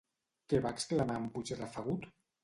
[0.53, 2.09] Què va exclamar en Puigrafegut?